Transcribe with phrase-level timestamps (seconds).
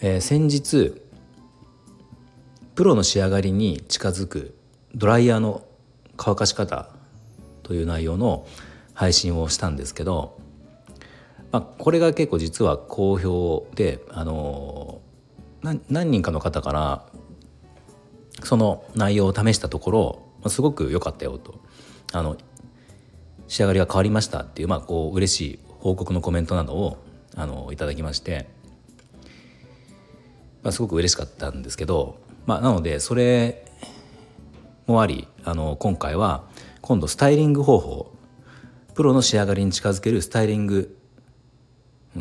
[0.00, 1.00] えー、先日
[2.74, 4.56] プロの仕上がりに近づく
[4.94, 5.64] ドライヤーの
[6.16, 6.90] 乾かし方
[7.64, 8.46] という内容の
[8.94, 10.38] 配信をしたんですけど、
[11.50, 15.00] まあ、これが結構実は好評で、あの
[15.62, 17.06] 何人かの方から
[18.44, 21.60] その内容を試したところ、まあすごく良かったよと。
[22.12, 22.36] あの
[23.48, 26.98] 仕上がりが変わりましたっていう、まあ、こう嬉しい報告のコメントなどを
[27.34, 28.48] あのいただきまして、
[30.62, 33.64] まあ、すごく嬉しかったんですけど、まあ、なのでそれ
[34.86, 36.44] もありあの今回は
[36.80, 38.12] 今度スタイリング方法
[38.94, 40.96] プロの仕上がりに近づけるスタイリング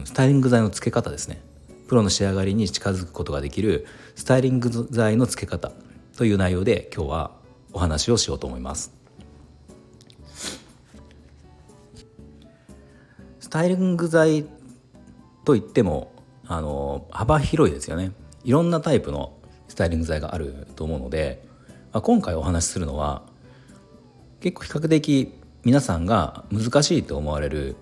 [0.04, 1.42] スタイリング剤の付け方ですね。
[1.88, 5.72] プロの仕上がりに近づくことができるスタイリング剤の付け方
[6.18, 7.32] という内容で今日は
[7.72, 8.94] お話をしようと思います。
[13.40, 14.46] スタイリング剤
[15.46, 16.12] といっても
[16.46, 18.12] あの幅広いですよね。
[18.48, 19.34] いろんなタイプの
[19.68, 21.46] スタイリング剤があると思うので、
[21.92, 23.24] まあ、今回お話しするのは
[24.40, 25.34] 結構比較的
[25.66, 27.76] 皆さんが難しいと思われる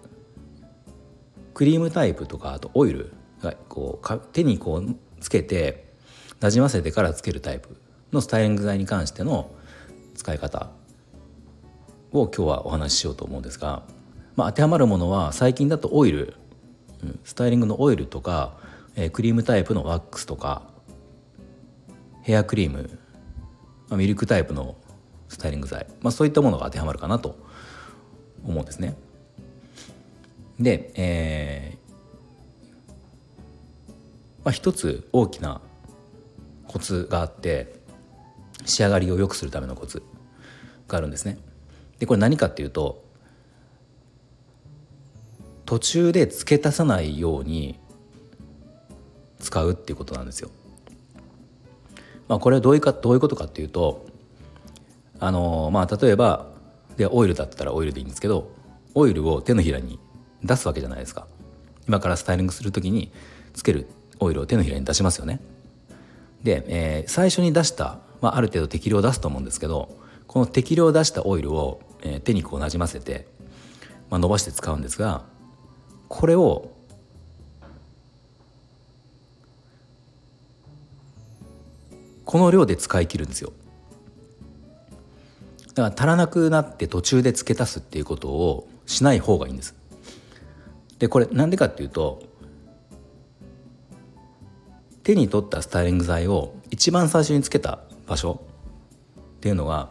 [1.54, 3.14] クリームタイプとかあとオイル
[3.44, 5.86] がこう手にこうつけて
[6.40, 7.78] なじませてからつけるタイプ
[8.12, 9.52] のスタイリング剤に関しての
[10.16, 10.72] 使い方
[12.12, 13.84] を今日はお話ししようと思うんですが、
[14.36, 16.34] まあ、当てはまるものは最近だとオイル、
[17.24, 18.65] スタイリングのオイルとか、
[18.96, 20.64] えー、クリームタイプのワックスとか
[22.22, 23.00] ヘアクリーム、
[23.90, 24.76] まあ、ミルクタイプの
[25.28, 27.38] スタイリング剤、まあ、そういったものが当てはまるかなと
[28.44, 28.96] 思うんですね。
[30.60, 31.86] で、えー
[34.46, 35.60] まあ、一つ大きな
[36.68, 37.74] コツがあって
[38.64, 40.04] 仕上がりを良くするためのコツ
[40.88, 41.40] があるんですね。
[42.00, 43.04] でこれ何かっていうと
[45.66, 47.80] 途中で付け足さないように
[49.46, 50.50] 使うっていうことなんですよ。
[52.28, 54.08] まあ、これはどういうかどういうことかっていうと
[55.20, 56.48] あのまあ例えば
[56.98, 58.52] でオイルだったらオイルでいいんですけど
[58.96, 60.00] オイルを手のひらに
[60.44, 61.28] 出すわけじゃないですか
[61.88, 63.12] 今からスタイリングする時に
[63.54, 63.88] つける
[64.20, 65.40] オイルを手のひらに出しますよね
[66.44, 69.96] で、えー、最初に出した、まあ、ある程度適量を出すと思うんですけど
[70.26, 73.28] この適量を出したオイルを、えー、手にこうなじませて、
[74.10, 75.24] まあ、伸ばして使うんですが
[76.08, 76.72] これを
[82.26, 83.54] この量で使い切るんですよ
[85.76, 89.76] だから足らなくなって途中で付け足すっていうことをしない方がいいんです。
[91.00, 92.24] でこれなんでかっていうと
[95.04, 98.42] 手に取ったスタイリング剤を一番最初につけた場所
[99.38, 99.90] っていうのが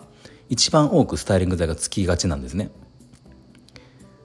[0.49, 2.71] 一番多くスタイリング剤がつきがちなんですね。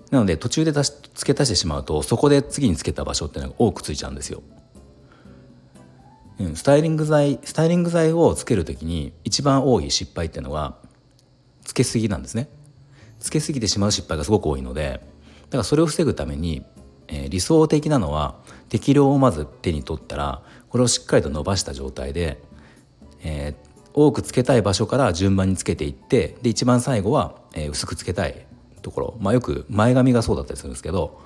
[0.10, 4.42] なので途中で付け足してしまうとそこで次につけた場所っていうのが多くついちゃうんですよ。
[6.40, 10.78] うん、スタイリング剤スタイリング剤をつける時に一番多い失敗っていうのは
[11.64, 12.50] つけすぎなんですね。
[13.20, 15.02] つけすぎてしまう失敗がすごく多いので
[15.50, 16.64] だからそれを防ぐために、
[17.10, 18.36] えー、理想的なのは
[18.70, 22.42] 適量をまず手に取ったらこれをしっかりと伸ばした状態で、
[23.22, 28.46] えー、多くつけたい場所から順番につけていってで一番最後は、えー、薄くつけたい
[28.82, 31.20] ところ、まあ、よく前髪がそうだったりするんですけど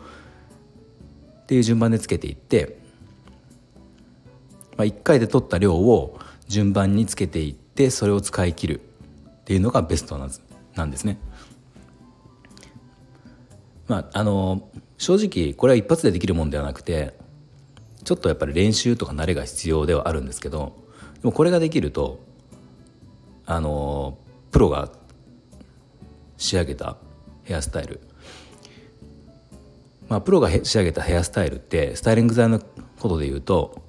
[1.44, 2.80] っていう順番でつけていって、
[4.78, 8.82] まあ、1回で取った量を順番につけていってそれを使い切る
[9.42, 11.20] っていうのがベストなんですね。
[13.88, 17.14] まあ、あの正直これは一発でできるもんではなくて
[18.04, 20.74] ちょっとやっぱり練習とか慣れが必要ではあるんですけど
[21.22, 22.20] でもこれができると
[23.46, 24.18] あの
[24.52, 24.90] プロが
[26.38, 26.98] 仕上げた
[27.44, 28.00] ヘアスタイル
[30.08, 32.60] まあプロが仕上げたヘアスタイルってスタイリング剤の
[33.00, 33.83] ことで言うと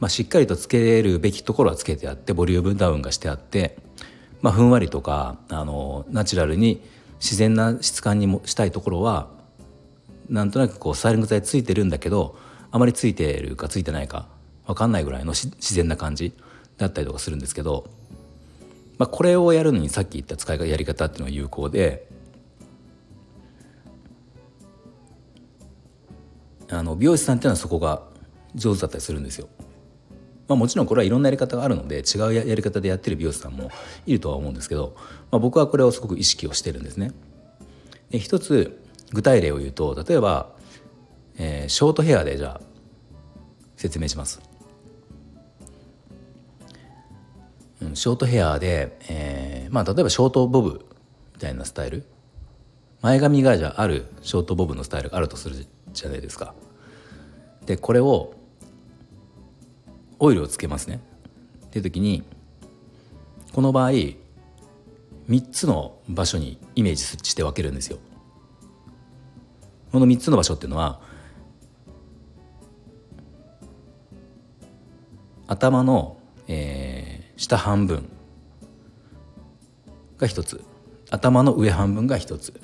[0.00, 3.76] まあ、しっかりとつけるべきところはつけてあってボリュームダウンがしてあって、
[4.40, 6.82] まあ、ふんわりとかあのナチュラルに
[7.20, 9.28] 自然な質感にもしたいところは
[10.30, 12.38] なんとなくこうスタイリング剤ついてるんだけど
[12.70, 14.26] あまりついてるかついてないか
[14.66, 16.32] 分かんないぐらいの自然な感じ
[16.78, 17.90] だったりとかするんですけど、
[18.96, 22.08] まあ、これをやるのにさっき言った使いやり方っていうのが有効で
[26.70, 28.02] あの美容師さんっていうのはそこが
[28.54, 29.48] 上手だったりするんですよ。
[30.50, 33.70] まあ、もちろんこれはいろんなやり方があるので違うやり方でやってる美容師さんも
[34.04, 34.96] いるとは思うんですけど、
[35.30, 37.12] まあ、僕はこれをすごく意識をしてるんですね。
[38.10, 38.82] で一つ
[39.12, 40.50] 具体例を言うと例えば、
[41.38, 42.60] えー、ショートヘアでじゃあ
[43.76, 44.40] 説明します。
[47.80, 50.84] うん、ショートヘアで、えー、まあ例えばショートボブ
[51.34, 52.04] みたいなスタイル
[53.02, 56.54] 前髪がじゃあるショートボブのスタイルがあるとするじゃないですか。
[57.66, 58.34] でこれを
[60.20, 61.00] オイルをつけますね
[61.66, 62.22] っていう時に
[63.52, 64.16] この場合3
[65.50, 67.98] つの場所にイメージして分けるんですよ。
[69.92, 71.00] この3つの場所っていうのは
[75.48, 78.08] 頭の、えー、下半分
[80.18, 80.62] が1つ
[81.10, 82.60] 頭の上半分が1つ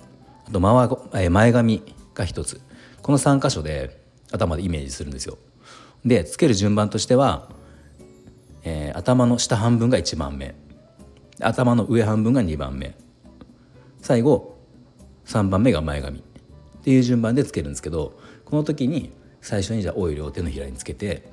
[0.47, 1.83] あと前前髪
[2.15, 2.61] が1つ
[3.03, 4.01] この3箇所で
[4.31, 5.37] 頭でイメージするんですよ。
[6.07, 7.51] でつける順番としては、
[8.63, 10.55] えー、頭の下半分が1番目。
[11.41, 12.97] 頭の上半分が2番目。
[14.01, 14.57] 最後
[15.27, 16.21] 3番目が前髪。
[16.21, 16.23] っ
[16.83, 21.29] ていう順番でつけるんですけどこの時に最初にじゃあオイルを手のひらにつけて、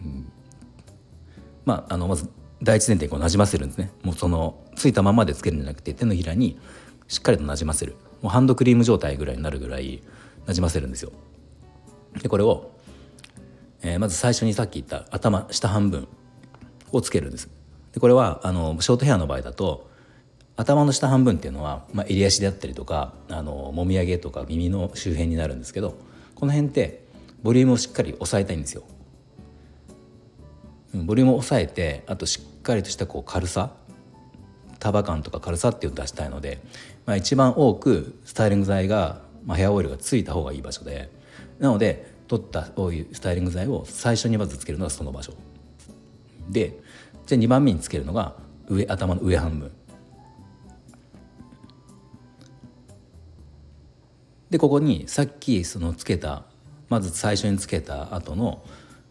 [0.00, 0.32] うん、
[1.64, 2.28] まああのまず
[2.60, 3.92] 第一前提こうなじませるんですね。
[4.02, 6.58] もうそのついたままでつけるんじゃなくて手のひらに
[7.06, 7.94] しっかりとなじませる。
[8.22, 10.02] もうハンドクリーム状態ぐらいになるぐらい
[10.46, 11.12] なじませるんですよ。
[12.20, 12.73] でこれを
[13.84, 16.08] えー、まず最初にさっき言った頭下半分
[16.90, 17.48] をつけるんです
[17.92, 19.88] でこれはあのショートヘアの場合だと
[20.56, 25.96] 頭の下半分っていうのは、まあ、襟足であったりとかあのもみあげとか耳の周辺になるんですけど
[26.34, 27.04] この辺って
[27.42, 28.82] ボリュームをしっかり抑えたいんですよ。
[30.94, 33.72] ボリュームを抑えてあとしっかりとしたこう軽さ
[34.78, 36.62] 束感とか軽さっていうのを出したいので、
[37.04, 41.10] まあ、一番多くスタイリング剤が、まあ、ヘアオイルがついた方がいい場所で
[41.58, 45.34] なので取ったオイルスタイリング剤を最初にまずつけるのがその場所。
[46.48, 46.78] で
[47.26, 48.34] じゃあ2番目につけるのが
[48.68, 49.70] 上頭の上半分。
[54.50, 56.44] でここにさっきそのつけた
[56.88, 58.62] まず最初につけた後の、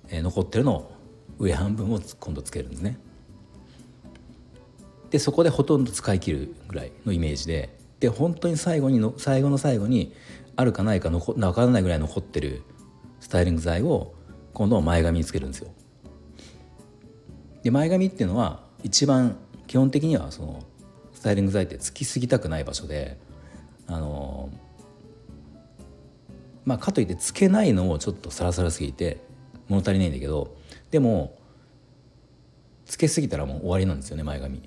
[0.07, 0.91] えー、残ってるのを
[1.37, 2.97] 上半分を今度つけるんですね。
[5.09, 10.13] でそこでほとんど使い切るぐらいのイメージでで本当に最後にの最後の最後に
[10.55, 12.63] あるかないか残分からないぐらい残ってる
[13.33, 14.13] タイリング剤を
[14.53, 15.71] 今度前髪につけるんですよ。
[17.63, 20.63] で前髪っていうのは一番基本的にはその
[21.13, 23.17] スタイリング剤ってつきすぎたくない場所で
[23.87, 24.51] あの
[26.63, 29.19] まあかといってつけないのもちょっとサラサラすぎて
[29.67, 30.55] 物足りないんだけど
[30.91, 31.35] でも
[32.85, 34.57] つけすぎたらもう終わりなんですよね前髪。
[34.59, 34.61] も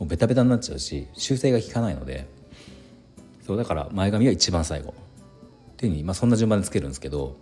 [0.00, 2.26] うベタベタになっちゃうし修正が効かないので
[3.46, 4.94] そうだから前髪は一番最後っ
[5.76, 7.36] ていうふうに、まあ、そんな順番でつけるんですけど、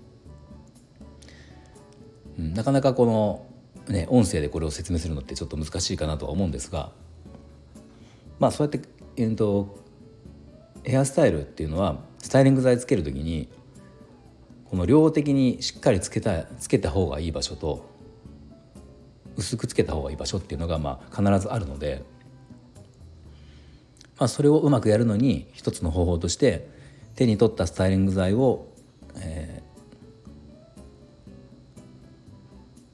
[2.58, 3.46] なかなかこの、
[3.86, 6.90] ね、音声でこれを説明するのってちょっと難しいかなとは思うんですが
[8.40, 9.78] まあそうやって、えーと、
[10.82, 13.48] ヘアスタイルっていうのはスタイリング剤つける時に
[14.64, 17.88] この量的にしっかりつけたつけた方がいい場所と
[19.36, 22.02] 薄くつけた方がいい場所っていうのがまあ必ずあるので、
[24.18, 26.68] まあ、それをうまくやるのに一つの方法として
[27.14, 28.66] 手に取ったスタイリング剤を、
[29.14, 29.57] え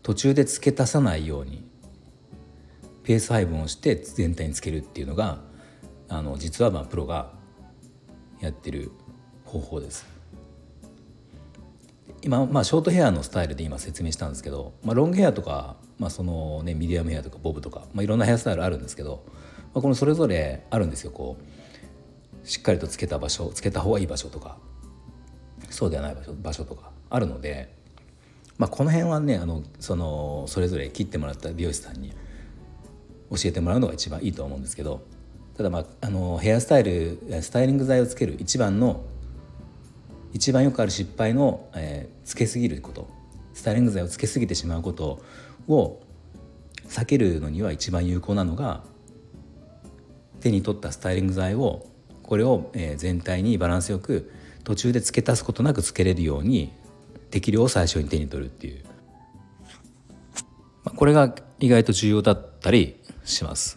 [0.05, 1.67] 途中で付け足さないように
[3.03, 5.41] ペース配分をして全体につけるっていうのが
[6.09, 7.33] あの実はまあプロが
[8.41, 8.93] やってる
[9.45, 10.07] 方法です。
[12.23, 19.25] 今、まあ、ショートヘアのスタイルで今説明したんですけど、まあ、ロングヘアとか、まあそのね、ミディアムヘアとかボブとか、まあ、いろんなヘアスタイルあるんですけど、
[19.75, 21.37] まあ、このそれぞれあるんですよこ
[22.43, 24.59] うしっかりとつけた場所つけた方がいい場所とか
[25.69, 27.84] そうではない場所場所とかあるので
[28.59, 32.13] まあ、この辺はねあのそのそれぞれ切ってもらった美容師さんに
[33.31, 35.03] 教えてもらうのが一番いいと思うんですけど
[35.57, 39.05] ただ、まあ、あのヘアスタイルスタイリング剤をつける一番の
[40.33, 43.09] 一番よくある失敗の、えー、つけすぎること
[43.55, 45.23] スタイリング剤をつけすぎてしまうこと
[45.69, 46.01] を
[46.89, 48.83] 避けるのには一番有効なのが
[50.41, 51.87] 手に取ったスタイリング剤を
[52.23, 54.33] これを、えー、全体にバランスよく
[54.65, 56.73] 途中で付け足すことなくつけれるように
[57.35, 58.85] 適量を最初に手に取るっていう、
[60.85, 63.77] まあ、これが意外と重要だったりします。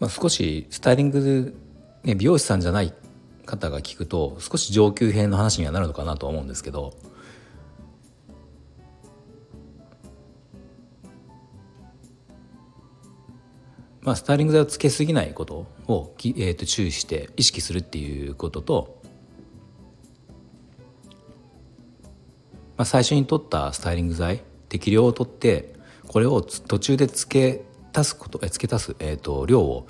[0.00, 1.54] まあ、少しスタイリング、
[2.02, 2.94] ね、美容師さんじゃない
[3.44, 6.94] 方が聞くと少し上級編の話にはなるのかなと思うんですけど
[14.00, 19.01] まあ、スタイリング剤をつけすぎないことを、えー、と注意して意識するっていうことと
[22.82, 25.72] まあ、最初に取ったスタイリング剤適量を取って
[26.08, 27.64] これを途中で付け
[27.96, 29.86] 足すことえ付け足す、えーと、量を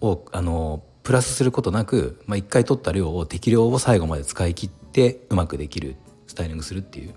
[0.00, 7.16] をあのプラスすることなく、まあ、1回取った量を適量を最後まで使い切ってうまくできるスタイリングするっていう、ま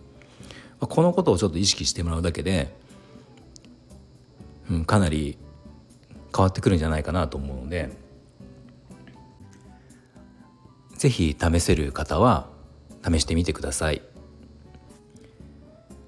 [0.82, 2.76] あ、このことをちょっと意識してもらうだけで、
[4.70, 5.38] うん、かなり
[6.36, 7.90] 変わってくるんじゃないかなと思うので
[10.98, 12.50] 是非試せる方は
[13.02, 14.02] 試してみてください。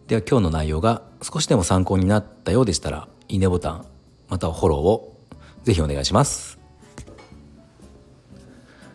[0.09, 3.85] では今日の内容が少しでも参考になったようでしたらいいねボタン
[4.27, 5.15] またはフォローを
[5.63, 6.57] ぜひお願いします。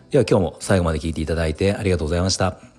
[0.09, 2.74] では今日も最後まで聞いていただいてありがとうございました。